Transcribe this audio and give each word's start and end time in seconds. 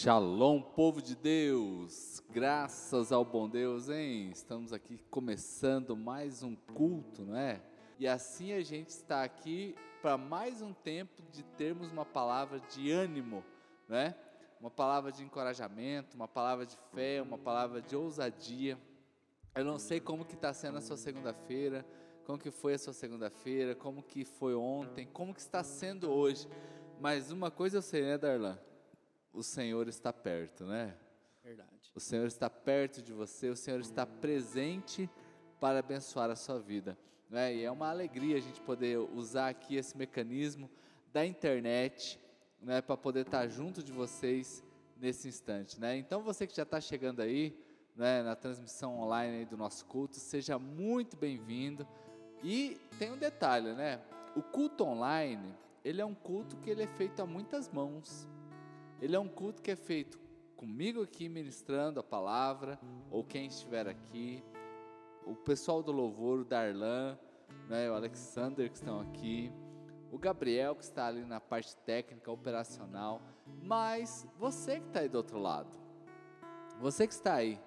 Shalom, 0.00 0.62
povo 0.62 1.02
de 1.02 1.16
Deus, 1.16 2.22
graças 2.30 3.10
ao 3.10 3.24
bom 3.24 3.48
Deus, 3.48 3.88
hein? 3.88 4.30
Estamos 4.30 4.72
aqui 4.72 4.96
começando 5.10 5.96
mais 5.96 6.40
um 6.40 6.54
culto, 6.54 7.24
não 7.24 7.34
é? 7.34 7.60
E 7.98 8.06
assim 8.06 8.52
a 8.52 8.62
gente 8.62 8.90
está 8.90 9.24
aqui 9.24 9.74
para 10.00 10.16
mais 10.16 10.62
um 10.62 10.72
tempo 10.72 11.20
de 11.32 11.42
termos 11.42 11.90
uma 11.90 12.04
palavra 12.04 12.60
de 12.60 12.92
ânimo, 12.92 13.42
né? 13.88 14.14
Uma 14.60 14.70
palavra 14.70 15.10
de 15.10 15.24
encorajamento, 15.24 16.14
uma 16.14 16.28
palavra 16.28 16.64
de 16.64 16.76
fé, 16.94 17.20
uma 17.20 17.36
palavra 17.36 17.82
de 17.82 17.96
ousadia. 17.96 18.78
Eu 19.52 19.64
não 19.64 19.80
sei 19.80 19.98
como 19.98 20.24
que 20.24 20.36
está 20.36 20.54
sendo 20.54 20.78
a 20.78 20.80
sua 20.80 20.96
segunda-feira, 20.96 21.84
como 22.24 22.38
que 22.38 22.52
foi 22.52 22.74
a 22.74 22.78
sua 22.78 22.92
segunda-feira, 22.92 23.74
como 23.74 24.00
que 24.04 24.24
foi 24.24 24.54
ontem, 24.54 25.08
como 25.12 25.34
que 25.34 25.40
está 25.40 25.64
sendo 25.64 26.08
hoje. 26.08 26.46
Mas 27.00 27.32
uma 27.32 27.50
coisa 27.50 27.78
eu 27.78 27.82
sei, 27.82 28.02
né, 28.02 28.16
Darlan? 28.16 28.60
O 29.32 29.42
Senhor 29.42 29.88
está 29.88 30.12
perto, 30.12 30.64
né? 30.64 30.96
Verdade. 31.42 31.90
O 31.94 32.00
Senhor 32.00 32.26
está 32.26 32.48
perto 32.48 33.02
de 33.02 33.12
você, 33.12 33.48
o 33.48 33.56
Senhor 33.56 33.80
está 33.80 34.06
presente 34.06 35.08
para 35.60 35.78
abençoar 35.78 36.30
a 36.30 36.36
sua 36.36 36.58
vida. 36.58 36.96
Né? 37.28 37.56
E 37.56 37.64
é 37.64 37.70
uma 37.70 37.88
alegria 37.88 38.36
a 38.36 38.40
gente 38.40 38.60
poder 38.60 38.98
usar 38.98 39.48
aqui 39.48 39.76
esse 39.76 39.96
mecanismo 39.96 40.70
da 41.12 41.24
internet 41.26 42.18
né, 42.60 42.80
para 42.80 42.96
poder 42.96 43.26
estar 43.26 43.46
junto 43.48 43.82
de 43.82 43.92
vocês 43.92 44.62
nesse 44.96 45.28
instante. 45.28 45.80
Né? 45.80 45.96
Então, 45.96 46.22
você 46.22 46.46
que 46.46 46.56
já 46.56 46.62
está 46.62 46.80
chegando 46.80 47.20
aí 47.20 47.56
né, 47.96 48.22
na 48.22 48.36
transmissão 48.36 48.98
online 49.00 49.44
do 49.44 49.56
nosso 49.56 49.84
culto, 49.84 50.16
seja 50.16 50.58
muito 50.58 51.16
bem-vindo. 51.16 51.86
E 52.42 52.80
tem 52.98 53.10
um 53.10 53.18
detalhe, 53.18 53.72
né? 53.72 54.00
O 54.36 54.42
culto 54.42 54.84
online, 54.84 55.52
ele 55.84 56.00
é 56.00 56.06
um 56.06 56.14
culto 56.14 56.56
que 56.58 56.70
ele 56.70 56.84
é 56.84 56.86
feito 56.86 57.20
a 57.20 57.26
muitas 57.26 57.68
mãos. 57.68 58.28
Ele 59.00 59.14
é 59.14 59.18
um 59.18 59.28
culto 59.28 59.62
que 59.62 59.70
é 59.70 59.76
feito 59.76 60.18
comigo 60.56 61.02
aqui 61.02 61.28
ministrando 61.28 62.00
a 62.00 62.02
palavra, 62.02 62.80
ou 63.10 63.22
quem 63.22 63.46
estiver 63.46 63.86
aqui, 63.86 64.42
o 65.24 65.36
pessoal 65.36 65.82
do 65.82 65.92
louvor, 65.92 66.40
o 66.40 66.44
Darlan, 66.44 67.16
né, 67.68 67.88
o 67.88 67.94
Alexander 67.94 68.68
que 68.68 68.76
estão 68.76 69.00
aqui, 69.00 69.52
o 70.10 70.18
Gabriel 70.18 70.74
que 70.74 70.82
está 70.82 71.06
ali 71.06 71.24
na 71.24 71.40
parte 71.40 71.76
técnica, 71.76 72.32
operacional, 72.32 73.22
mas 73.62 74.26
você 74.36 74.80
que 74.80 74.86
está 74.88 75.00
aí 75.00 75.08
do 75.08 75.18
outro 75.18 75.38
lado, 75.38 75.78
você 76.80 77.06
que 77.06 77.12
está 77.12 77.34
aí, 77.34 77.60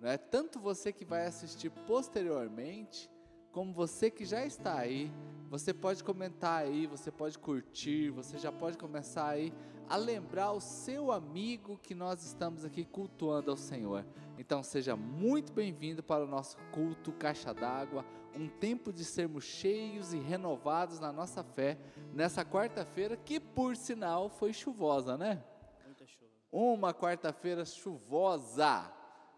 né, 0.00 0.16
tanto 0.16 0.58
você 0.58 0.90
que 0.90 1.04
vai 1.04 1.26
assistir 1.26 1.70
posteriormente, 1.86 3.10
como 3.58 3.72
você 3.72 4.08
que 4.08 4.24
já 4.24 4.46
está 4.46 4.78
aí, 4.78 5.12
você 5.50 5.74
pode 5.74 6.04
comentar 6.04 6.62
aí, 6.62 6.86
você 6.86 7.10
pode 7.10 7.36
curtir, 7.36 8.08
você 8.08 8.38
já 8.38 8.52
pode 8.52 8.78
começar 8.78 9.26
aí 9.30 9.52
a 9.88 9.96
lembrar 9.96 10.52
o 10.52 10.60
seu 10.60 11.10
amigo 11.10 11.76
que 11.82 11.92
nós 11.92 12.24
estamos 12.24 12.64
aqui 12.64 12.84
cultuando 12.84 13.50
ao 13.50 13.56
Senhor. 13.56 14.06
Então 14.38 14.62
seja 14.62 14.94
muito 14.94 15.52
bem-vindo 15.52 16.04
para 16.04 16.22
o 16.22 16.26
nosso 16.28 16.56
culto 16.70 17.10
Caixa 17.10 17.52
d'Água, 17.52 18.04
um 18.32 18.46
tempo 18.46 18.92
de 18.92 19.04
sermos 19.04 19.42
cheios 19.42 20.14
e 20.14 20.18
renovados 20.18 21.00
na 21.00 21.12
nossa 21.12 21.42
fé 21.42 21.76
nessa 22.14 22.44
quarta-feira 22.44 23.16
que 23.16 23.40
por 23.40 23.74
sinal 23.74 24.28
foi 24.28 24.52
chuvosa, 24.52 25.18
né? 25.18 25.42
Muita 25.84 26.06
chuva. 26.06 26.30
Uma 26.52 26.94
quarta-feira 26.94 27.64
chuvosa. 27.64 28.88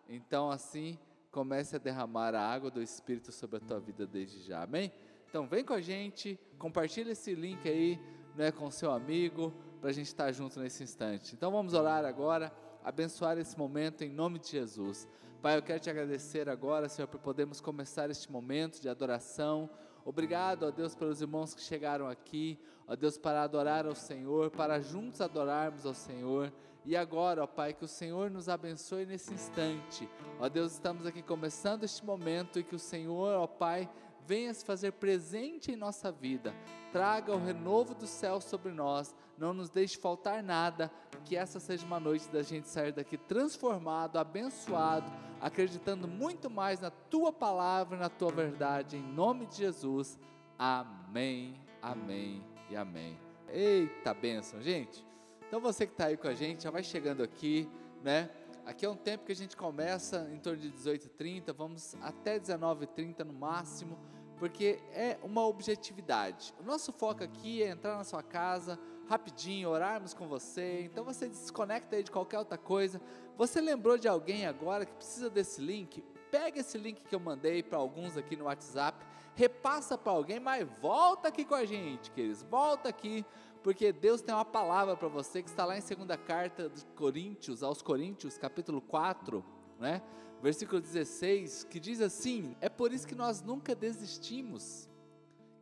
Então 0.07 0.51
assim, 0.51 0.98
comece 1.31 1.77
a 1.77 1.78
derramar 1.78 2.34
a 2.34 2.41
água 2.41 2.70
do 2.70 2.83
Espírito 2.83 3.31
sobre 3.33 3.59
a 3.59 3.61
tua 3.61 3.78
vida 3.81 4.06
desde 4.06 4.41
já. 4.42 4.62
Amém? 4.62 4.92
Então 5.28 5.47
vem 5.47 5.64
com 5.64 5.73
a 5.73 5.81
gente, 5.81 6.39
compartilha 6.59 7.12
esse 7.12 7.34
link 7.34 7.69
aí 7.69 8.00
né, 8.34 8.50
com 8.50 8.70
seu 8.70 8.91
amigo, 8.91 9.55
para 9.81 9.91
a 9.91 9.92
gente 9.92 10.06
estar 10.06 10.31
junto 10.33 10.58
nesse 10.61 10.83
instante. 10.83 11.34
Então 11.34 11.51
vamos 11.51 11.73
orar 11.73 12.05
agora, 12.05 12.53
abençoar 12.84 13.39
esse 13.39 13.56
momento 13.56 14.03
em 14.03 14.11
nome 14.11 14.39
de 14.39 14.48
Jesus. 14.48 15.08
Pai, 15.41 15.56
eu 15.56 15.62
quero 15.62 15.81
te 15.81 15.89
agradecer 15.89 16.48
agora, 16.48 16.89
Senhor, 16.89 17.08
por 17.08 17.20
podermos 17.20 17.61
começar 17.61 18.11
este 18.11 18.31
momento 18.31 18.81
de 18.81 18.89
adoração. 18.89 19.70
Obrigado, 20.05 20.64
ó 20.64 20.70
Deus, 20.70 20.95
pelos 20.95 21.23
irmãos 21.23 21.55
que 21.55 21.62
chegaram 21.62 22.08
aqui, 22.08 22.58
ó 22.86 22.95
Deus, 22.95 23.17
para 23.17 23.42
adorar 23.42 23.86
ao 23.86 23.95
Senhor, 23.95 24.51
para 24.51 24.80
juntos 24.80 25.20
adorarmos 25.20 25.86
ao 25.86 25.95
Senhor. 25.95 26.52
E 26.85 26.96
agora, 26.96 27.45
ó 27.45 27.46
Pai, 27.46 27.74
que 27.74 27.85
o 27.85 27.89
Senhor 27.89 28.30
nos 28.30 28.48
abençoe 28.48 29.05
nesse 29.05 29.33
instante. 29.35 30.08
Ó 30.39 30.48
Deus, 30.48 30.73
estamos 30.73 31.07
aqui 31.07 31.23
começando 31.23 31.85
este 31.85 32.05
momento 32.05 32.58
e 32.58 32.64
que 32.64 32.74
o 32.74 32.79
Senhor, 32.79 33.35
ó 33.36 33.46
Pai, 33.46 33.89
venha 34.27 34.55
se 34.55 34.64
fazer 34.64 34.92
presente 34.92 35.73
em 35.73 35.77
nossa 35.77 36.13
vida, 36.13 36.55
traga 36.92 37.35
o 37.35 37.45
renovo 37.45 37.95
do 37.95 38.07
céu 38.07 38.41
sobre 38.41 38.70
nós, 38.70 39.14
não 39.36 39.52
nos 39.52 39.68
deixe 39.68 39.98
faltar 39.98 40.42
nada, 40.42 40.91
que 41.24 41.36
essa 41.36 41.58
seja 41.58 41.85
uma 41.85 41.98
noite 41.98 42.29
da 42.29 42.42
gente 42.42 42.68
sair 42.68 42.92
daqui 42.92 43.17
transformado, 43.17 44.18
abençoado, 44.18 45.11
acreditando 45.41 46.07
muito 46.07 46.48
mais 46.48 46.80
na 46.80 46.91
tua 46.91 47.33
palavra, 47.33 47.98
na 47.98 48.08
tua 48.08 48.30
verdade, 48.30 48.97
em 48.97 49.02
nome 49.02 49.47
de 49.47 49.57
Jesus. 49.57 50.18
Amém, 50.57 51.61
amém 51.83 52.41
e 52.70 52.77
amém. 52.77 53.18
Eita 53.48 54.14
bênção, 54.14 54.62
gente. 54.62 55.10
Então 55.50 55.58
você 55.58 55.84
que 55.84 55.94
está 55.94 56.05
aí 56.05 56.16
com 56.16 56.28
a 56.28 56.33
gente, 56.33 56.62
já 56.62 56.70
vai 56.70 56.84
chegando 56.84 57.24
aqui, 57.24 57.68
né? 58.05 58.30
Aqui 58.64 58.86
é 58.86 58.88
um 58.88 58.94
tempo 58.94 59.24
que 59.24 59.33
a 59.33 59.34
gente 59.34 59.56
começa 59.56 60.30
em 60.33 60.38
torno 60.38 60.61
de 60.61 60.70
18h30, 60.70 61.52
vamos 61.52 61.96
até 62.00 62.38
19h30 62.38 63.24
no 63.24 63.33
máximo, 63.33 63.98
porque 64.38 64.78
é 64.92 65.18
uma 65.24 65.44
objetividade. 65.44 66.55
O 66.61 66.62
nosso 66.62 66.92
foco 66.92 67.24
aqui 67.24 67.64
é 67.64 67.70
entrar 67.70 67.96
na 67.96 68.05
sua 68.05 68.22
casa 68.22 68.78
rapidinho, 69.08 69.70
orarmos 69.70 70.14
com 70.14 70.28
você. 70.28 70.83
Então 70.83 71.02
você 71.02 71.28
desconecta 71.28 71.96
aí 71.96 72.05
de 72.05 72.12
qualquer 72.12 72.38
outra 72.38 72.56
coisa. 72.56 73.00
Você 73.36 73.61
lembrou 73.61 73.98
de 73.98 74.06
alguém 74.06 74.46
agora 74.46 74.86
que 74.86 74.94
precisa 74.94 75.28
desse 75.28 75.61
link? 75.61 76.00
Pega 76.30 76.61
esse 76.61 76.78
link 76.78 77.02
que 77.02 77.12
eu 77.12 77.18
mandei 77.18 77.61
para 77.61 77.77
alguns 77.77 78.17
aqui 78.17 78.36
no 78.36 78.44
WhatsApp, 78.44 79.05
repassa 79.35 79.96
para 79.96 80.13
alguém, 80.13 80.41
mas 80.41 80.68
volta 80.80 81.29
aqui 81.29 81.45
com 81.45 81.55
a 81.55 81.64
gente, 81.64 82.11
queridos. 82.11 82.42
Volta 82.42 82.89
aqui 82.89 83.24
porque 83.63 83.92
Deus 83.92 84.23
tem 84.23 84.35
uma 84.35 84.45
palavra 84.45 84.96
para 84.96 85.08
você 85.08 85.42
que 85.42 85.51
está 85.51 85.64
lá 85.64 85.77
em 85.77 85.83
segunda 85.83 86.17
carta 86.17 86.68
de 86.68 86.85
Coríntios, 86.96 87.63
aos 87.63 87.83
Coríntios, 87.83 88.39
capítulo 88.39 88.80
4, 88.80 89.45
né? 89.79 90.02
Versículo 90.42 90.80
16, 90.80 91.64
que 91.64 91.79
diz 91.79 92.01
assim: 92.01 92.57
É 92.61 92.68
por 92.68 92.92
isso 92.92 93.07
que 93.07 93.14
nós 93.14 93.42
nunca 93.42 93.74
desistimos. 93.74 94.89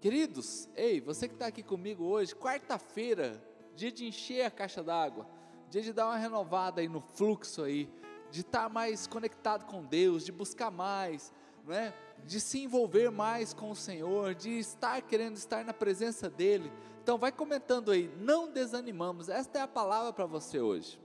Queridos, 0.00 0.68
ei, 0.76 1.00
você 1.00 1.26
que 1.26 1.34
está 1.34 1.48
aqui 1.48 1.62
comigo 1.62 2.04
hoje, 2.04 2.34
quarta-feira, 2.34 3.42
dia 3.74 3.90
de 3.90 4.06
encher 4.06 4.44
a 4.44 4.50
caixa 4.50 4.80
d'água, 4.80 5.26
dia 5.68 5.82
de 5.82 5.92
dar 5.92 6.06
uma 6.06 6.16
renovada 6.16 6.80
aí 6.80 6.88
no 6.88 7.00
fluxo 7.00 7.64
aí, 7.64 7.90
de 8.30 8.42
estar 8.42 8.68
mais 8.68 9.08
conectado 9.08 9.64
com 9.66 9.84
Deus, 9.84 10.24
de 10.24 10.30
buscar 10.30 10.70
mais, 10.70 11.32
né? 11.66 11.94
de 12.24 12.40
se 12.40 12.58
envolver 12.62 13.10
mais 13.10 13.54
com 13.54 13.70
o 13.70 13.76
Senhor, 13.76 14.34
de 14.34 14.58
estar 14.58 15.00
querendo 15.02 15.36
estar 15.36 15.64
na 15.64 15.72
presença 15.72 16.28
dEle. 16.28 16.70
Então, 17.02 17.16
vai 17.16 17.32
comentando 17.32 17.90
aí, 17.90 18.10
não 18.18 18.52
desanimamos. 18.52 19.28
Esta 19.28 19.58
é 19.58 19.62
a 19.62 19.68
palavra 19.68 20.12
para 20.12 20.26
você 20.26 20.60
hoje. 20.60 21.00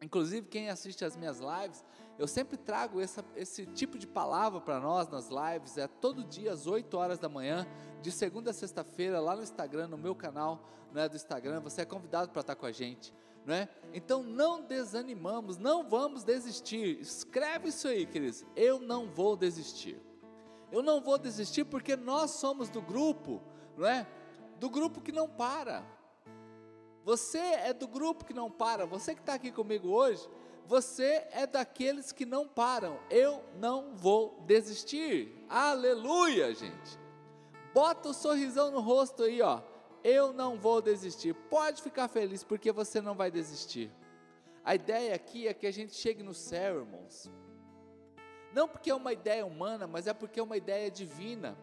Inclusive, 0.00 0.46
quem 0.46 0.70
assiste 0.70 1.04
as 1.04 1.16
minhas 1.16 1.40
lives, 1.40 1.84
eu 2.18 2.26
sempre 2.26 2.56
trago 2.56 3.00
essa, 3.00 3.24
esse 3.34 3.66
tipo 3.66 3.98
de 3.98 4.06
palavra 4.06 4.60
para 4.60 4.80
nós 4.80 5.08
nas 5.08 5.28
lives. 5.28 5.76
É 5.76 5.86
todo 5.86 6.24
dia 6.24 6.52
às 6.52 6.66
8 6.66 6.96
horas 6.96 7.18
da 7.18 7.28
manhã, 7.28 7.66
de 8.00 8.10
segunda 8.10 8.50
a 8.50 8.54
sexta-feira, 8.54 9.20
lá 9.20 9.36
no 9.36 9.42
Instagram, 9.42 9.88
no 9.88 9.98
meu 9.98 10.14
canal 10.14 10.66
né, 10.92 11.08
do 11.08 11.16
Instagram. 11.16 11.60
Você 11.60 11.82
é 11.82 11.84
convidado 11.84 12.30
para 12.30 12.40
estar 12.40 12.54
com 12.54 12.66
a 12.66 12.72
gente. 12.72 13.12
Né? 13.46 13.68
Então 13.94 14.24
não 14.24 14.60
desanimamos, 14.60 15.56
não 15.56 15.88
vamos 15.88 16.24
desistir. 16.24 17.00
Escreve 17.00 17.68
isso 17.68 17.86
aí, 17.86 18.04
queridos. 18.04 18.44
Eu 18.56 18.80
não 18.80 19.06
vou 19.06 19.36
desistir. 19.36 20.02
Eu 20.72 20.82
não 20.82 21.00
vou 21.00 21.16
desistir 21.16 21.64
porque 21.64 21.94
nós 21.94 22.32
somos 22.32 22.68
do 22.68 22.82
grupo, 22.82 23.40
não 23.76 23.86
é? 23.86 24.04
Do 24.58 24.68
grupo 24.68 25.00
que 25.00 25.12
não 25.12 25.28
para. 25.28 25.86
Você 27.04 27.38
é 27.38 27.72
do 27.72 27.86
grupo 27.86 28.24
que 28.24 28.34
não 28.34 28.50
para. 28.50 28.84
Você 28.84 29.14
que 29.14 29.20
está 29.20 29.34
aqui 29.34 29.52
comigo 29.52 29.88
hoje, 29.90 30.28
você 30.66 31.24
é 31.30 31.46
daqueles 31.46 32.10
que 32.10 32.26
não 32.26 32.48
param. 32.48 32.98
Eu 33.08 33.44
não 33.60 33.94
vou 33.94 34.42
desistir. 34.44 35.46
Aleluia, 35.48 36.52
gente. 36.52 36.98
Bota 37.72 38.08
o 38.08 38.14
sorrisão 38.14 38.72
no 38.72 38.80
rosto 38.80 39.22
aí, 39.22 39.40
ó. 39.40 39.60
Eu 40.08 40.32
não 40.32 40.56
vou 40.56 40.80
desistir. 40.80 41.34
Pode 41.34 41.82
ficar 41.82 42.06
feliz 42.06 42.44
porque 42.44 42.70
você 42.70 43.00
não 43.00 43.16
vai 43.16 43.28
desistir. 43.28 43.90
A 44.64 44.72
ideia 44.72 45.12
aqui 45.12 45.48
é 45.48 45.52
que 45.52 45.66
a 45.66 45.72
gente 45.72 45.96
chegue 45.96 46.22
no 46.22 46.32
céu, 46.32 46.78
irmãos. 46.78 47.28
Não 48.54 48.68
porque 48.68 48.88
é 48.88 48.94
uma 48.94 49.12
ideia 49.12 49.44
humana, 49.44 49.84
mas 49.88 50.06
é 50.06 50.14
porque 50.14 50.38
é 50.38 50.42
uma 50.44 50.56
ideia 50.56 50.88
divina. 50.88 51.58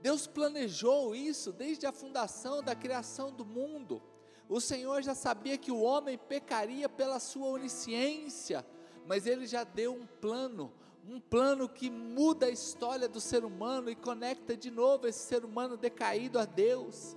Deus 0.00 0.24
planejou 0.24 1.16
isso 1.16 1.52
desde 1.52 1.84
a 1.84 1.90
fundação 1.90 2.62
da 2.62 2.76
criação 2.76 3.32
do 3.32 3.44
mundo. 3.44 4.00
O 4.48 4.60
Senhor 4.60 5.02
já 5.02 5.16
sabia 5.16 5.58
que 5.58 5.72
o 5.72 5.80
homem 5.80 6.16
pecaria 6.16 6.88
pela 6.88 7.18
sua 7.18 7.48
onisciência, 7.48 8.64
mas 9.04 9.26
ele 9.26 9.48
já 9.48 9.64
deu 9.64 9.94
um 9.94 10.06
plano, 10.06 10.72
um 11.08 11.18
plano 11.18 11.68
que 11.68 11.90
muda 11.90 12.46
a 12.46 12.50
história 12.50 13.08
do 13.08 13.20
ser 13.20 13.44
humano 13.44 13.90
e 13.90 13.96
conecta 13.96 14.56
de 14.56 14.70
novo 14.70 15.08
esse 15.08 15.26
ser 15.26 15.44
humano 15.44 15.76
decaído 15.76 16.38
a 16.38 16.44
Deus. 16.44 17.16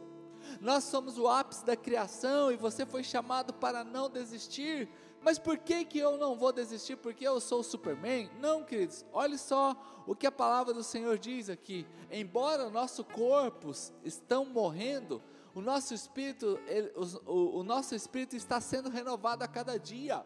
Nós 0.62 0.84
somos 0.86 1.18
o 1.18 1.28
ápice 1.28 1.66
da 1.66 1.76
criação 1.76 2.52
e 2.52 2.56
você 2.56 2.86
foi 2.86 3.04
chamado 3.04 3.54
para 3.54 3.84
não 3.84 4.10
desistir, 4.10 4.90
Mas 5.22 5.40
por 5.40 5.58
que, 5.58 5.84
que 5.84 6.00
eu 6.00 6.18
não 6.18 6.36
vou 6.36 6.54
desistir? 6.54 6.96
Porque 6.96 7.28
eu 7.28 7.42
sou 7.42 7.60
o 7.60 7.64
Superman? 7.64 8.30
Não, 8.40 8.64
queridos. 8.64 9.06
Olhe 9.12 9.38
só 9.38 9.76
o 10.06 10.16
que 10.16 10.28
a 10.28 10.32
palavra 10.32 10.74
do 10.74 10.84
Senhor 10.84 11.18
diz 11.18 11.50
aqui. 11.50 11.86
Embora 12.12 12.70
nossos 12.70 13.06
corpos 13.06 13.92
estão 14.06 14.46
morrendo, 14.46 15.22
o 15.54 15.60
nosso 15.60 15.94
espírito, 15.94 16.60
ele, 16.68 16.94
o, 17.26 17.60
o 17.60 17.64
nosso 17.64 17.96
espírito 17.96 18.36
está 18.36 18.62
sendo 18.62 18.90
renovado 18.90 19.44
a 19.44 19.48
cada 19.48 19.78
dia. 19.78 20.26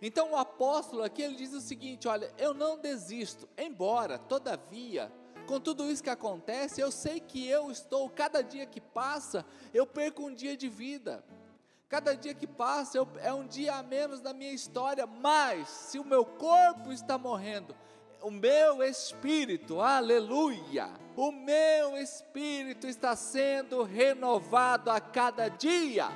Então 0.00 0.32
o 0.32 0.36
apóstolo 0.36 1.02
aqui 1.02 1.22
ele 1.22 1.36
diz 1.36 1.52
o 1.52 1.60
seguinte: 1.60 2.08
olha, 2.08 2.32
eu 2.36 2.52
não 2.52 2.78
desisto, 2.78 3.48
embora, 3.56 4.18
todavia, 4.18 5.10
com 5.42 5.60
tudo 5.60 5.90
isso 5.90 6.02
que 6.02 6.10
acontece, 6.10 6.80
eu 6.80 6.90
sei 6.90 7.20
que 7.20 7.46
eu 7.46 7.70
estou, 7.70 8.08
cada 8.08 8.42
dia 8.42 8.66
que 8.66 8.80
passa, 8.80 9.44
eu 9.72 9.86
perco 9.86 10.26
um 10.26 10.34
dia 10.34 10.56
de 10.56 10.68
vida. 10.68 11.24
Cada 11.88 12.14
dia 12.14 12.32
que 12.32 12.46
passa 12.46 12.96
eu, 12.96 13.06
é 13.18 13.34
um 13.34 13.46
dia 13.46 13.74
a 13.74 13.82
menos 13.82 14.22
na 14.22 14.32
minha 14.32 14.52
história, 14.52 15.06
mas 15.06 15.68
se 15.68 15.98
o 15.98 16.04
meu 16.04 16.24
corpo 16.24 16.90
está 16.90 17.18
morrendo, 17.18 17.76
o 18.22 18.30
meu 18.30 18.82
espírito, 18.82 19.80
aleluia, 19.80 20.88
o 21.16 21.30
meu 21.30 21.98
espírito 21.98 22.86
está 22.86 23.14
sendo 23.14 23.82
renovado 23.82 24.90
a 24.90 25.00
cada 25.00 25.48
dia. 25.48 26.08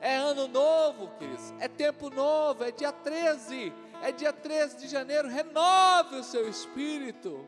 É 0.00 0.16
ano 0.16 0.46
novo, 0.48 1.08
queridos, 1.18 1.52
é 1.58 1.68
tempo 1.68 2.08
novo, 2.08 2.64
é 2.64 2.70
dia 2.70 2.92
13, 2.92 3.72
é 4.02 4.12
dia 4.12 4.32
13 4.32 4.78
de 4.78 4.88
janeiro, 4.88 5.28
renove 5.28 6.16
o 6.16 6.24
seu 6.24 6.48
espírito. 6.48 7.46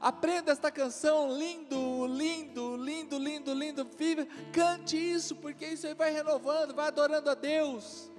Aprenda 0.00 0.50
esta 0.50 0.70
canção, 0.70 1.30
lindo, 1.30 2.06
lindo, 2.06 2.74
lindo, 2.74 3.18
lindo, 3.18 3.52
lindo. 3.52 3.84
Vive, 3.98 4.24
cante 4.50 4.96
isso, 4.96 5.36
porque 5.36 5.66
isso 5.66 5.86
aí 5.86 5.92
vai 5.92 6.10
renovando, 6.10 6.74
vai 6.74 6.86
adorando 6.86 7.28
a 7.28 7.34
Deus. 7.34 8.10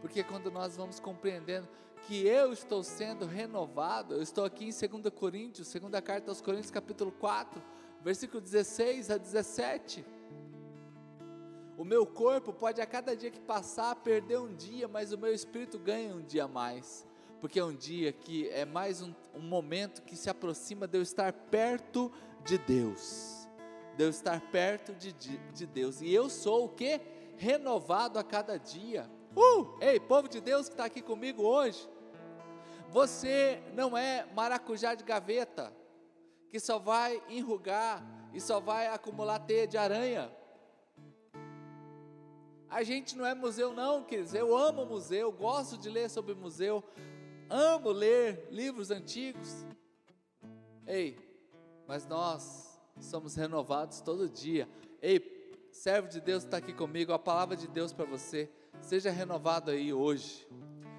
Porque 0.00 0.24
quando 0.24 0.50
nós 0.50 0.78
vamos 0.78 0.98
compreendendo 0.98 1.68
que 2.06 2.26
eu 2.26 2.54
estou 2.54 2.82
sendo 2.82 3.26
renovado, 3.26 4.14
eu 4.14 4.22
estou 4.22 4.46
aqui 4.46 4.64
em 4.64 4.88
2 4.88 5.14
Coríntios, 5.14 5.68
segunda 5.68 6.00
carta 6.00 6.30
aos 6.30 6.40
Coríntios, 6.40 6.70
capítulo 6.70 7.12
4, 7.12 7.62
versículo 8.00 8.40
16 8.40 9.10
a 9.10 9.18
17. 9.18 10.06
O 11.76 11.84
meu 11.84 12.06
corpo 12.06 12.50
pode 12.50 12.80
a 12.80 12.86
cada 12.86 13.14
dia 13.14 13.30
que 13.30 13.40
passar 13.40 13.94
perder 13.96 14.38
um 14.38 14.54
dia, 14.54 14.88
mas 14.88 15.12
o 15.12 15.18
meu 15.18 15.34
espírito 15.34 15.78
ganha 15.78 16.14
um 16.14 16.22
dia 16.22 16.44
a 16.44 16.48
mais 16.48 17.07
porque 17.40 17.58
é 17.58 17.64
um 17.64 17.74
dia 17.74 18.12
que 18.12 18.48
é 18.48 18.64
mais 18.64 19.00
um, 19.00 19.14
um 19.34 19.40
momento 19.40 20.02
que 20.02 20.16
se 20.16 20.28
aproxima 20.28 20.86
de 20.86 20.98
eu 20.98 21.02
estar 21.02 21.32
perto 21.32 22.12
de 22.44 22.58
Deus, 22.58 23.48
de 23.96 24.04
eu 24.04 24.10
estar 24.10 24.40
perto 24.50 24.94
de, 24.94 25.12
de, 25.12 25.38
de 25.52 25.66
Deus, 25.66 26.00
e 26.00 26.12
eu 26.12 26.28
sou 26.28 26.66
o 26.66 26.68
que? 26.68 27.00
Renovado 27.36 28.18
a 28.18 28.24
cada 28.24 28.58
dia. 28.58 29.08
Uh! 29.36 29.78
Ei, 29.80 30.00
povo 30.00 30.28
de 30.28 30.40
Deus 30.40 30.68
que 30.68 30.74
está 30.74 30.86
aqui 30.86 31.00
comigo 31.00 31.42
hoje, 31.42 31.88
você 32.88 33.62
não 33.74 33.96
é 33.96 34.26
maracujá 34.34 34.94
de 34.94 35.04
gaveta, 35.04 35.72
que 36.50 36.58
só 36.58 36.78
vai 36.78 37.22
enrugar 37.28 38.02
e 38.32 38.40
só 38.40 38.58
vai 38.58 38.86
acumular 38.88 39.38
teia 39.38 39.66
de 39.66 39.76
aranha. 39.76 40.32
A 42.70 42.82
gente 42.82 43.16
não 43.16 43.24
é 43.24 43.34
museu, 43.34 43.72
não, 43.72 44.04
queridos. 44.04 44.34
Eu 44.34 44.56
amo 44.56 44.84
museu, 44.84 45.32
gosto 45.32 45.78
de 45.78 45.88
ler 45.88 46.10
sobre 46.10 46.34
museu, 46.34 46.84
amo 47.48 47.90
ler 47.90 48.48
livros 48.50 48.90
antigos. 48.90 49.64
Ei, 50.86 51.18
mas 51.86 52.06
nós 52.06 52.78
somos 53.00 53.34
renovados 53.34 54.00
todo 54.00 54.28
dia. 54.28 54.68
Ei, 55.00 55.20
servo 55.70 56.08
de 56.08 56.20
Deus 56.20 56.44
está 56.44 56.58
aqui 56.58 56.72
comigo, 56.72 57.12
a 57.12 57.18
palavra 57.18 57.56
de 57.56 57.68
Deus 57.68 57.92
para 57.92 58.04
você. 58.04 58.50
Seja 58.80 59.10
renovado 59.10 59.70
aí 59.70 59.92
hoje. 59.92 60.46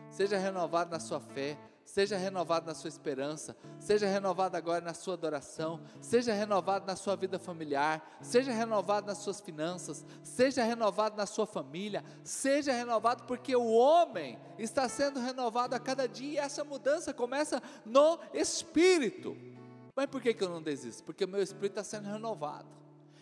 Seja 0.10 0.38
renovado 0.38 0.92
na 0.92 1.00
sua 1.00 1.20
fé. 1.20 1.58
Seja 1.90 2.18
renovado 2.18 2.68
na 2.68 2.76
sua 2.76 2.88
esperança, 2.88 3.58
seja 3.80 4.06
renovado 4.06 4.56
agora 4.56 4.80
na 4.80 4.94
sua 4.94 5.16
adoração, 5.16 5.82
seja 6.00 6.32
renovado 6.32 6.86
na 6.86 6.96
sua 6.96 7.16
vida 7.16 7.40
familiar, 7.40 8.20
seja 8.22 8.52
renovado 8.52 9.08
nas 9.08 9.18
suas 9.18 9.42
finanças, 9.42 10.06
seja 10.22 10.64
renovado 10.64 11.18
na 11.18 11.26
sua 11.26 11.48
família, 11.48 12.06
seja 12.24 12.72
renovado 12.72 13.24
porque 13.24 13.56
o 13.56 13.72
homem 13.72 14.38
está 14.60 14.88
sendo 14.88 15.20
renovado 15.20 15.74
a 15.74 15.80
cada 15.80 16.08
dia 16.08 16.34
e 16.34 16.38
essa 16.38 16.64
mudança 16.64 17.12
começa 17.12 17.60
no 17.84 18.20
espírito. 18.36 19.36
Mas 19.96 20.06
por 20.06 20.22
que, 20.22 20.32
que 20.36 20.44
eu 20.44 20.50
não 20.50 20.62
desisto? 20.62 21.04
Porque 21.04 21.26
o 21.26 21.28
meu 21.28 21.42
espírito 21.42 21.80
está 21.80 21.84
sendo 21.84 22.08
renovado. 22.08 22.68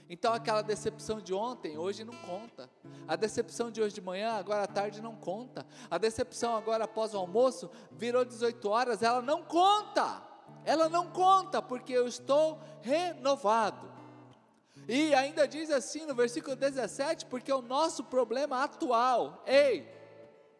Então 0.09 0.33
aquela 0.33 0.61
decepção 0.61 1.19
de 1.19 1.33
ontem, 1.33 1.77
hoje 1.77 2.03
não 2.03 2.13
conta. 2.13 2.69
A 3.07 3.15
decepção 3.15 3.69
de 3.69 3.81
hoje 3.81 3.95
de 3.95 4.01
manhã, 4.01 4.33
agora 4.33 4.63
à 4.63 4.67
tarde 4.67 5.01
não 5.01 5.15
conta. 5.15 5.65
A 5.89 5.97
decepção 5.97 6.55
agora 6.55 6.85
após 6.85 7.13
o 7.13 7.17
almoço, 7.17 7.69
virou 7.91 8.23
18 8.23 8.69
horas, 8.69 9.01
ela 9.01 9.21
não 9.21 9.43
conta. 9.43 10.23
Ela 10.63 10.87
não 10.87 11.07
conta, 11.07 11.61
porque 11.61 11.93
eu 11.93 12.07
estou 12.07 12.59
renovado. 12.81 13.91
E 14.87 15.13
ainda 15.13 15.47
diz 15.47 15.69
assim 15.69 16.05
no 16.05 16.15
versículo 16.15 16.55
17, 16.55 17.25
porque 17.25 17.51
o 17.51 17.61
nosso 17.61 18.05
problema 18.05 18.63
atual, 18.63 19.43
ei, 19.45 19.85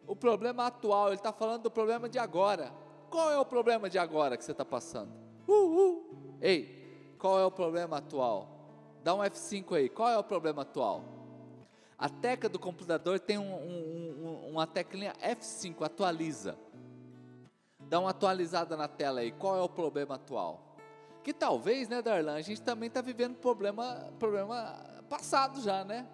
o 0.06 0.14
problema 0.14 0.66
atual, 0.66 1.08
ele 1.08 1.16
está 1.16 1.32
falando 1.32 1.62
do 1.62 1.70
problema 1.70 2.08
de 2.08 2.18
agora. 2.18 2.72
Qual 3.08 3.30
é 3.30 3.38
o 3.38 3.44
problema 3.44 3.88
de 3.88 3.98
agora 3.98 4.36
que 4.36 4.44
você 4.44 4.52
está 4.52 4.64
passando? 4.64 5.12
Uh, 5.46 5.52
uh. 5.52 6.38
Ei, 6.42 7.14
qual 7.18 7.38
é 7.38 7.44
o 7.44 7.50
problema 7.50 7.98
atual? 7.98 8.57
Dá 9.02 9.14
um 9.14 9.18
F5 9.18 9.76
aí. 9.76 9.88
Qual 9.88 10.08
é 10.08 10.18
o 10.18 10.24
problema 10.24 10.62
atual? 10.62 11.04
A 11.98 12.08
tecla 12.08 12.48
do 12.48 12.58
computador 12.58 13.18
tem 13.18 13.38
um, 13.38 13.42
um, 13.42 14.26
um, 14.26 14.50
uma 14.50 14.66
teclinha 14.66 15.12
F5, 15.14 15.84
atualiza. 15.84 16.56
Dá 17.80 17.98
uma 17.98 18.10
atualizada 18.10 18.76
na 18.76 18.86
tela 18.86 19.20
aí. 19.20 19.32
Qual 19.32 19.56
é 19.56 19.60
o 19.60 19.68
problema 19.68 20.14
atual? 20.14 20.76
Que 21.24 21.32
talvez, 21.32 21.88
né, 21.88 22.00
Darlan, 22.00 22.34
a 22.34 22.42
gente 22.42 22.62
também 22.62 22.86
está 22.86 23.00
vivendo 23.00 23.36
problema, 23.36 24.12
problema 24.18 24.78
passado 25.08 25.60
já, 25.60 25.84
né? 25.84 26.06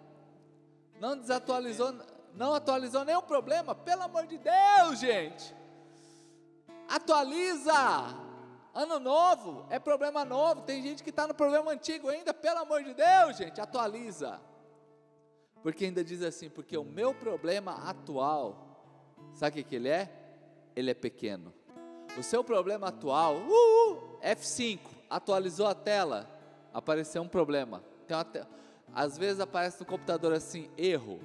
Não 0.99 1.19
desatualizou, 1.19 1.95
não 2.35 2.55
atualizou 2.55 3.05
nenhum 3.05 3.23
problema. 3.23 3.75
Pelo 3.75 4.03
amor 4.03 4.27
de 4.27 4.39
Deus, 4.39 4.99
gente. 4.99 5.55
Atualiza. 6.89 8.24
Ano 8.75 8.99
novo 8.99 9.65
é 9.71 9.79
problema 9.79 10.25
novo. 10.25 10.62
Tem 10.62 10.82
gente 10.82 11.05
que 11.05 11.11
está 11.11 11.29
no 11.29 11.35
problema 11.35 11.71
antigo 11.71 12.09
ainda. 12.09 12.35
Pelo 12.35 12.59
amor 12.59 12.82
de 12.82 12.93
Deus, 12.93 13.37
gente, 13.37 13.61
atualiza. 13.61 14.41
Porque 15.62 15.85
ainda 15.85 16.03
diz 16.03 16.23
assim: 16.23 16.50
porque 16.50 16.76
o 16.76 16.85
meu 16.85 17.15
problema 17.15 17.88
atual, 17.88 18.76
sabe 19.32 19.61
o 19.61 19.65
que, 19.65 19.76
ele 19.76 19.88
é? 19.88 20.11
Ele 20.75 20.91
é 20.91 20.94
pequeno. 20.94 21.55
O 22.19 22.22
seu 22.22 22.43
problema 22.43 22.89
atual, 22.89 23.37
uh, 23.37 23.93
uh 23.93 24.19
F5, 24.20 24.81
atualizou 25.08 25.67
a 25.67 25.75
tela, 25.75 26.29
apareceu 26.72 27.22
um 27.22 27.29
problema. 27.29 27.82
Tem 28.08 28.17
te... 28.25 28.44
Às 28.93 29.17
vezes 29.17 29.39
aparece 29.39 29.79
no 29.79 29.87
computador 29.87 30.32
assim: 30.32 30.69
erro. 30.77 31.20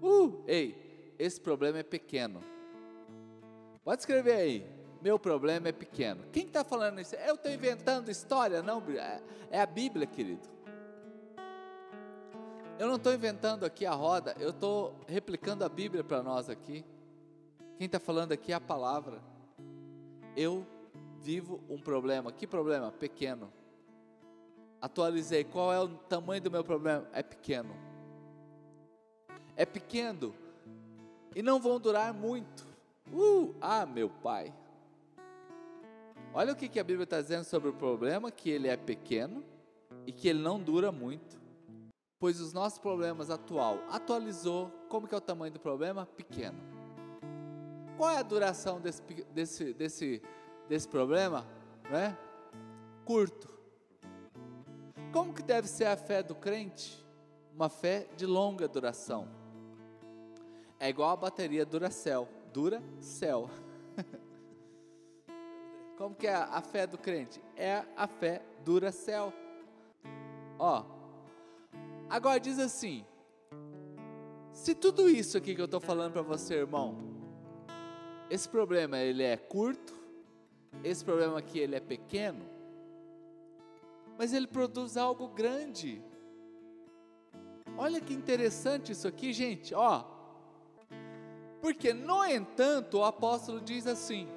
Uh, 0.00 0.42
ei, 0.46 1.14
esse 1.18 1.38
problema 1.38 1.78
é 1.78 1.82
pequeno. 1.82 2.42
Pode 3.84 4.00
escrever 4.00 4.36
aí 4.36 4.76
meu 5.06 5.20
problema 5.20 5.68
é 5.68 5.72
pequeno. 5.72 6.24
Quem 6.32 6.46
está 6.46 6.64
falando 6.64 7.00
isso? 7.00 7.14
Eu 7.14 7.36
estou 7.36 7.48
inventando 7.48 8.10
história? 8.10 8.60
Não, 8.60 8.82
é, 8.90 9.22
é 9.52 9.60
a 9.60 9.64
Bíblia, 9.64 10.04
querido. 10.04 10.48
Eu 12.76 12.88
não 12.88 12.96
estou 12.96 13.14
inventando 13.14 13.64
aqui 13.64 13.86
a 13.86 13.92
roda, 13.92 14.34
eu 14.36 14.50
estou 14.50 14.98
replicando 15.06 15.64
a 15.64 15.68
Bíblia 15.68 16.02
para 16.02 16.24
nós 16.24 16.50
aqui. 16.50 16.84
Quem 17.78 17.86
está 17.86 18.00
falando 18.00 18.32
aqui 18.32 18.50
é 18.50 18.56
a 18.56 18.60
palavra. 18.60 19.22
Eu 20.36 20.66
vivo 21.22 21.60
um 21.70 21.78
problema. 21.78 22.32
Que 22.32 22.44
problema? 22.44 22.90
Pequeno. 22.90 23.52
Atualizei. 24.80 25.44
Qual 25.44 25.72
é 25.72 25.78
o 25.78 25.86
tamanho 25.86 26.42
do 26.42 26.50
meu 26.50 26.64
problema? 26.64 27.06
É 27.12 27.22
pequeno. 27.22 27.76
É 29.54 29.64
pequeno. 29.64 30.34
E 31.32 31.42
não 31.42 31.60
vão 31.60 31.78
durar 31.78 32.12
muito. 32.12 32.66
Uh, 33.12 33.54
ah, 33.60 33.86
meu 33.86 34.10
pai. 34.10 34.52
Olha 36.36 36.52
o 36.52 36.54
que, 36.54 36.78
a 36.78 36.84
Bíblia 36.84 37.04
está 37.04 37.18
dizendo 37.18 37.44
sobre 37.44 37.70
o 37.70 37.72
problema: 37.72 38.30
que 38.30 38.50
ele 38.50 38.68
é 38.68 38.76
pequeno 38.76 39.42
e 40.06 40.12
que 40.12 40.28
ele 40.28 40.38
não 40.38 40.60
dura 40.60 40.92
muito. 40.92 41.40
Pois 42.18 42.42
os 42.42 42.52
nossos 42.52 42.78
problemas 42.78 43.30
atual 43.30 43.78
atualizou. 43.88 44.70
Como 44.90 45.08
que 45.08 45.14
é 45.14 45.18
o 45.18 45.20
tamanho 45.20 45.54
do 45.54 45.58
problema? 45.58 46.04
Pequeno. 46.04 46.58
Qual 47.96 48.10
é 48.10 48.18
a 48.18 48.22
duração 48.22 48.78
desse, 48.78 49.00
desse, 49.32 49.72
desse, 49.72 50.22
desse 50.68 50.86
problema? 50.86 51.46
Né? 51.90 52.14
Curto. 53.06 53.48
Como 55.14 55.32
que 55.32 55.42
deve 55.42 55.66
ser 55.66 55.86
a 55.86 55.96
fé 55.96 56.22
do 56.22 56.34
crente? 56.34 57.02
Uma 57.54 57.70
fé 57.70 58.08
de 58.14 58.26
longa 58.26 58.68
duração. 58.68 59.26
É 60.78 60.90
igual 60.90 61.08
a 61.08 61.16
bateria 61.16 61.64
Duracell. 61.64 62.28
Dura 62.52 62.82
céu. 63.00 63.48
Como 65.96 66.14
que 66.14 66.26
é 66.26 66.34
a 66.34 66.60
fé 66.60 66.86
do 66.86 66.98
crente? 66.98 67.40
É 67.56 67.82
a 67.96 68.06
fé 68.06 68.42
dura 68.64 68.92
céu. 68.92 69.32
Ó. 70.58 70.84
Agora 72.08 72.38
diz 72.38 72.58
assim: 72.58 73.04
Se 74.52 74.74
tudo 74.74 75.08
isso 75.08 75.38
aqui 75.38 75.54
que 75.54 75.60
eu 75.60 75.64
estou 75.64 75.80
falando 75.80 76.12
para 76.12 76.22
você, 76.22 76.54
irmão, 76.56 76.98
esse 78.28 78.46
problema 78.46 78.98
ele 78.98 79.22
é 79.22 79.38
curto, 79.38 79.94
esse 80.84 81.02
problema 81.02 81.38
aqui 81.38 81.58
ele 81.58 81.76
é 81.76 81.80
pequeno, 81.80 82.44
mas 84.18 84.34
ele 84.34 84.46
produz 84.46 84.98
algo 84.98 85.28
grande. 85.28 86.02
Olha 87.78 88.00
que 88.00 88.12
interessante 88.12 88.92
isso 88.92 89.08
aqui, 89.08 89.32
gente, 89.32 89.74
ó. 89.74 90.04
Porque, 91.60 91.92
no 91.92 92.24
entanto, 92.24 92.98
o 92.98 93.04
apóstolo 93.04 93.60
diz 93.60 93.86
assim: 93.86 94.28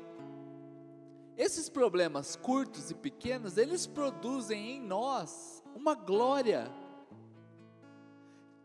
esses 1.40 1.70
problemas 1.70 2.36
curtos 2.36 2.92
e 2.92 2.94
pequenos, 2.94 3.56
eles 3.56 3.88
produzem 3.88 4.72
em 4.72 4.82
nós 4.82 5.64
uma 5.74 5.96
glória 5.96 6.70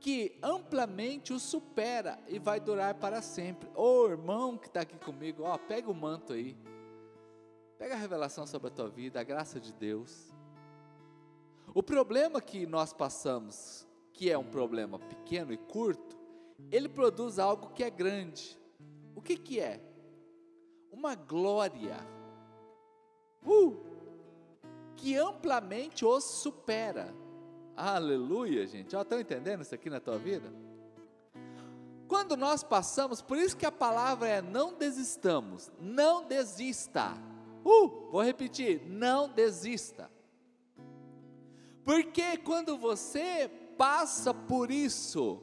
que 0.01 0.37
amplamente 0.43 1.33
o 1.33 1.39
supera 1.39 2.19
e 2.27 2.41
vai 2.41 2.59
durar 2.59 2.97
para 2.97 3.23
sempre. 3.23 3.71
Ô 3.77 4.03
oh, 4.03 4.09
irmão 4.09 4.59
que 4.59 4.67
está 4.67 4.81
aqui 4.81 4.99
comigo, 4.99 5.45
ó, 5.45 5.57
pega 5.57 5.89
o 5.89 5.95
manto 5.95 6.33
aí, 6.33 6.57
pega 7.79 7.95
a 7.95 7.97
revelação 7.97 8.45
sobre 8.45 8.67
a 8.67 8.73
tua 8.73 8.89
vida, 8.89 9.21
a 9.21 9.25
graça 9.25 9.61
de 9.61 9.73
Deus. 9.73 10.33
O 11.73 11.81
problema 11.83 12.41
que 12.41 12.67
nós 12.67 12.93
passamos, 12.93 13.87
que 14.13 14.33
é 14.33 14.37
um 14.37 14.51
problema 14.51 14.99
pequeno 14.99 15.53
e 15.53 15.57
curto, 15.57 16.19
ele 16.73 16.89
produz 16.89 17.39
algo 17.39 17.69
que 17.69 17.85
é 17.85 17.91
grande. 17.91 18.59
O 19.15 19.23
que 19.23 19.37
que 19.37 19.61
é? 19.61 19.81
Uma 20.91 21.15
glória 21.15 22.14
uh, 23.45 23.77
que 24.97 25.17
amplamente 25.17 26.05
os 26.05 26.25
supera. 26.25 27.15
Aleluia, 27.77 28.67
gente. 28.67 28.95
Estão 28.95 29.21
entendendo 29.21 29.63
isso 29.63 29.75
aqui 29.75 29.91
na 29.91 30.01
tua 30.01 30.17
vida? 30.17 30.53
Quando 32.07 32.37
nós 32.37 32.63
passamos, 32.63 33.21
por 33.21 33.37
isso 33.39 33.57
que 33.57 33.67
a 33.67 33.73
palavra 33.73 34.29
é 34.29 34.43
não 34.43 34.75
desistamos, 34.75 35.73
não 35.81 36.25
desista. 36.25 37.13
Uh, 37.65 38.11
vou 38.11 38.23
repetir, 38.23 38.83
não 38.87 39.29
desista. 39.29 40.11
Porque 41.85 42.37
quando 42.39 42.79
você 42.79 43.51
passa 43.77 44.33
por 44.33 44.71
isso, 44.71 45.43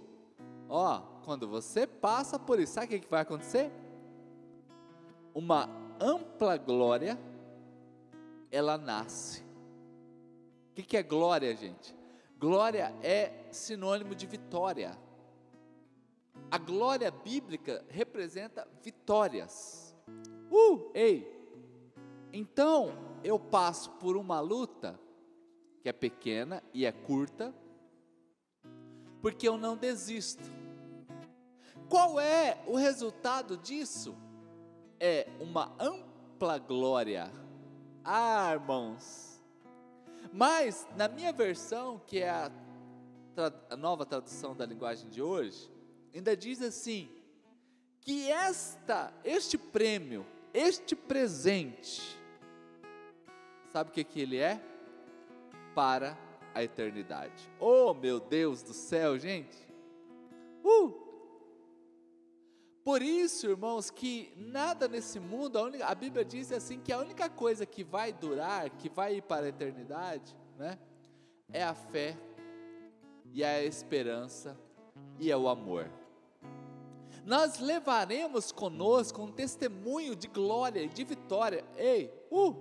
ó, 0.69 1.01
quando 1.25 1.47
você 1.47 1.85
passa 1.85 2.39
por 2.39 2.59
isso, 2.59 2.73
sabe 2.73 2.95
o 2.95 2.99
que 2.99 3.09
vai 3.09 3.21
acontecer? 3.21 3.71
Uma 5.33 5.69
ampla 5.99 6.57
glória 6.57 7.19
ela 8.51 8.77
nasce. 8.77 9.41
O 10.71 10.73
que, 10.75 10.83
que 10.83 10.97
é 10.97 11.03
glória, 11.03 11.55
gente? 11.55 11.95
Glória 12.37 12.93
é 13.01 13.45
sinônimo 13.51 14.13
de 14.13 14.25
vitória. 14.25 14.97
A 16.49 16.57
glória 16.57 17.09
bíblica 17.09 17.85
representa 17.87 18.67
vitórias. 18.83 19.95
Uh, 20.51 20.91
ei! 20.93 21.39
Então, 22.33 22.93
eu 23.23 23.39
passo 23.39 23.91
por 23.91 24.17
uma 24.17 24.39
luta 24.39 24.99
que 25.81 25.89
é 25.89 25.93
pequena 25.93 26.61
e 26.73 26.85
é 26.85 26.91
curta, 26.91 27.53
porque 29.21 29.47
eu 29.47 29.57
não 29.57 29.77
desisto. 29.77 30.43
Qual 31.89 32.19
é 32.19 32.61
o 32.67 32.75
resultado 32.75 33.57
disso? 33.57 34.15
É 34.99 35.27
uma 35.39 35.75
ampla 35.79 36.57
glória 36.57 37.31
ah, 38.03 38.51
irmãos. 38.53 39.41
Mas, 40.33 40.87
na 40.95 41.07
minha 41.07 41.31
versão, 41.33 41.99
que 42.05 42.19
é 42.19 42.29
a, 42.29 42.51
a 43.69 43.75
nova 43.75 44.05
tradução 44.05 44.55
da 44.55 44.65
linguagem 44.65 45.09
de 45.09 45.21
hoje, 45.21 45.69
ainda 46.13 46.35
diz 46.35 46.61
assim: 46.61 47.09
que 48.01 48.29
esta, 48.29 49.13
este 49.23 49.57
prêmio, 49.57 50.25
este 50.53 50.95
presente, 50.95 52.17
sabe 53.71 53.89
o 53.89 53.93
que, 53.93 54.03
que 54.03 54.19
ele 54.19 54.37
é? 54.37 54.61
Para 55.75 56.17
a 56.53 56.63
eternidade. 56.63 57.49
Oh, 57.59 57.93
meu 57.93 58.19
Deus 58.19 58.61
do 58.61 58.73
céu, 58.73 59.17
gente! 59.17 59.57
Uh! 60.63 61.10
Por 62.83 63.01
isso, 63.01 63.47
irmãos, 63.47 63.91
que 63.91 64.33
nada 64.35 64.87
nesse 64.87 65.19
mundo, 65.19 65.59
a, 65.59 65.63
única, 65.63 65.85
a, 65.85 65.93
Bíblia 65.93 66.25
diz 66.25 66.51
assim 66.51 66.79
que 66.79 66.91
a 66.91 66.97
única 66.97 67.29
coisa 67.29 67.63
que 67.65 67.83
vai 67.83 68.11
durar, 68.11 68.69
que 68.71 68.89
vai 68.89 69.17
ir 69.17 69.21
para 69.21 69.45
a 69.45 69.49
eternidade, 69.49 70.35
né, 70.57 70.79
é 71.53 71.63
a 71.63 71.75
fé 71.75 72.17
e 73.31 73.43
a 73.43 73.63
esperança 73.63 74.57
e 75.19 75.29
é 75.29 75.37
o 75.37 75.47
amor. 75.47 75.91
Nós 77.23 77.59
levaremos 77.59 78.51
conosco 78.51 79.21
um 79.21 79.31
testemunho 79.31 80.15
de 80.15 80.27
glória 80.27 80.81
e 80.81 80.89
de 80.89 81.03
vitória. 81.03 81.63
Ei, 81.77 82.11
uh, 82.31 82.55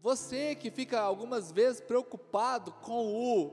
você 0.00 0.54
que 0.54 0.70
fica 0.70 1.00
algumas 1.00 1.50
vezes 1.50 1.80
preocupado 1.80 2.70
com 2.82 3.12
o, 3.12 3.46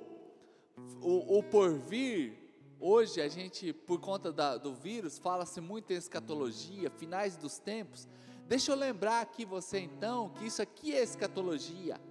o, 1.02 1.40
o 1.40 1.44
porvir, 1.44 2.41
Hoje 2.84 3.22
a 3.22 3.28
gente, 3.28 3.72
por 3.72 4.00
conta 4.00 4.32
da, 4.32 4.58
do 4.58 4.74
vírus, 4.74 5.20
fala-se 5.20 5.62
muito 5.62 5.94
em 5.94 5.98
escatologia, 5.98 6.90
finais 6.90 7.38
dos 7.38 7.60
tempos. 7.60 8.08
Deixa 8.48 8.72
eu 8.72 8.76
lembrar 8.76 9.22
aqui 9.22 9.46
você 9.46 9.78
então 9.78 10.30
que 10.30 10.48
isso 10.48 10.64
aqui 10.64 10.96
é 10.96 11.04
escatologia. 11.04 12.02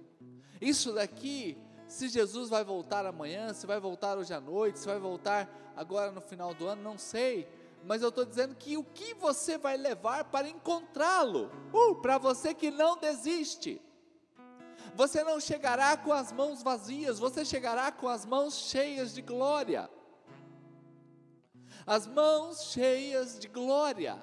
Isso 0.61 0.93
daqui, 0.93 1.57
se 1.89 2.07
Jesus 2.07 2.47
vai 2.47 2.63
voltar 2.63 3.05
amanhã, 3.05 3.53
se 3.53 3.67
vai 3.67 3.81
voltar 3.81 4.17
hoje 4.17 4.33
à 4.33 4.39
noite, 4.39 4.79
se 4.79 4.85
vai 4.85 4.97
voltar 4.97 5.73
agora 5.75 6.09
no 6.09 6.21
final 6.21 6.53
do 6.53 6.65
ano, 6.65 6.81
não 6.81 6.97
sei. 6.97 7.49
Mas 7.83 8.01
eu 8.01 8.07
estou 8.07 8.23
dizendo 8.23 8.55
que 8.55 8.77
o 8.77 8.83
que 8.85 9.13
você 9.13 9.57
vai 9.57 9.75
levar 9.75 10.23
para 10.23 10.47
encontrá-lo, 10.47 11.51
uh, 11.73 11.95
para 11.95 12.17
você 12.17 12.53
que 12.53 12.71
não 12.71 12.95
desiste. 12.95 13.81
Você 14.95 15.21
não 15.21 15.37
chegará 15.37 15.97
com 15.97 16.13
as 16.13 16.31
mãos 16.31 16.63
vazias, 16.63 17.19
você 17.19 17.43
chegará 17.43 17.91
com 17.91 18.07
as 18.07 18.25
mãos 18.25 18.53
cheias 18.53 19.13
de 19.13 19.21
glória 19.21 19.89
as 21.85 22.07
mãos 22.07 22.71
cheias 22.71 23.39
de 23.39 23.47
glória. 23.47 24.21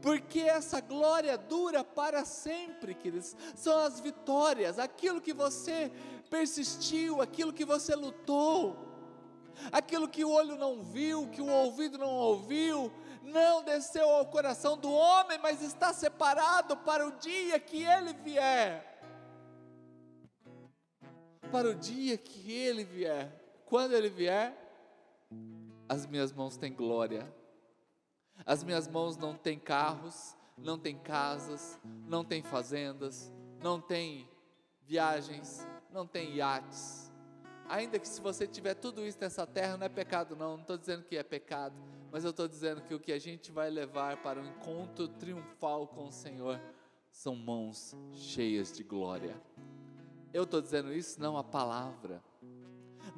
Porque 0.00 0.40
essa 0.40 0.80
glória 0.80 1.36
dura 1.36 1.82
para 1.82 2.24
sempre, 2.24 2.94
queridos. 2.94 3.36
São 3.56 3.76
as 3.78 4.00
vitórias, 4.00 4.78
aquilo 4.78 5.20
que 5.20 5.32
você 5.32 5.90
persistiu, 6.30 7.20
aquilo 7.20 7.52
que 7.52 7.64
você 7.64 7.94
lutou, 7.94 8.76
aquilo 9.72 10.08
que 10.08 10.24
o 10.24 10.30
olho 10.30 10.56
não 10.56 10.82
viu, 10.82 11.28
que 11.28 11.40
o 11.40 11.48
ouvido 11.48 11.98
não 11.98 12.14
ouviu, 12.14 12.92
não 13.22 13.62
desceu 13.62 14.08
ao 14.08 14.26
coração 14.26 14.76
do 14.76 14.90
homem, 14.90 15.38
mas 15.38 15.62
está 15.62 15.92
separado 15.92 16.76
para 16.76 17.06
o 17.06 17.12
dia 17.12 17.58
que 17.58 17.82
ele 17.82 18.12
vier. 18.12 18.84
Para 21.50 21.70
o 21.70 21.74
dia 21.74 22.16
que 22.16 22.52
ele 22.52 22.84
vier. 22.84 23.32
Quando 23.64 23.94
ele 23.94 24.08
vier, 24.08 24.67
as 25.88 26.06
minhas 26.06 26.32
mãos 26.32 26.56
têm 26.56 26.72
glória. 26.72 27.32
As 28.44 28.62
minhas 28.62 28.86
mãos 28.86 29.16
não 29.16 29.34
têm 29.34 29.58
carros, 29.58 30.36
não 30.56 30.78
têm 30.78 30.98
casas, 30.98 31.78
não 32.06 32.24
têm 32.24 32.42
fazendas, 32.42 33.32
não 33.62 33.80
têm 33.80 34.28
viagens, 34.86 35.66
não 35.90 36.06
têm 36.06 36.34
iates. 36.36 37.10
Ainda 37.68 37.98
que 37.98 38.08
se 38.08 38.20
você 38.20 38.46
tiver 38.46 38.74
tudo 38.74 39.04
isso 39.04 39.18
nessa 39.20 39.46
terra, 39.46 39.76
não 39.76 39.86
é 39.86 39.88
pecado 39.88 40.36
não, 40.36 40.54
não 40.54 40.60
estou 40.62 40.78
dizendo 40.78 41.04
que 41.04 41.16
é 41.16 41.22
pecado, 41.22 41.76
mas 42.10 42.24
eu 42.24 42.30
estou 42.30 42.48
dizendo 42.48 42.80
que 42.82 42.94
o 42.94 43.00
que 43.00 43.12
a 43.12 43.18
gente 43.18 43.52
vai 43.52 43.68
levar 43.68 44.16
para 44.22 44.40
o 44.40 44.42
um 44.42 44.46
encontro 44.46 45.08
triunfal 45.08 45.86
com 45.86 46.06
o 46.06 46.12
Senhor 46.12 46.60
são 47.10 47.34
mãos 47.34 47.96
cheias 48.12 48.72
de 48.72 48.82
glória. 48.82 49.36
Eu 50.32 50.44
estou 50.44 50.60
dizendo 50.60 50.92
isso, 50.92 51.20
não 51.20 51.36
a 51.36 51.44
palavra. 51.44 52.22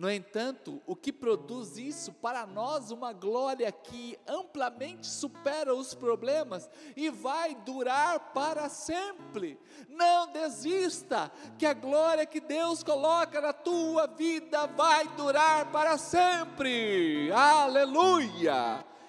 No 0.00 0.10
entanto, 0.10 0.80
o 0.86 0.96
que 0.96 1.12
produz 1.12 1.76
isso 1.76 2.10
para 2.10 2.46
nós 2.46 2.90
uma 2.90 3.12
glória 3.12 3.70
que 3.70 4.18
amplamente 4.26 5.06
supera 5.06 5.74
os 5.74 5.92
problemas 5.92 6.70
e 6.96 7.10
vai 7.10 7.54
durar 7.54 8.32
para 8.32 8.70
sempre. 8.70 9.60
Não 9.90 10.32
desista, 10.32 11.30
que 11.58 11.66
a 11.66 11.74
glória 11.74 12.24
que 12.24 12.40
Deus 12.40 12.82
coloca 12.82 13.42
na 13.42 13.52
tua 13.52 14.06
vida 14.06 14.66
vai 14.68 15.06
durar 15.16 15.70
para 15.70 15.98
sempre. 15.98 17.30
Aleluia! 17.30 18.89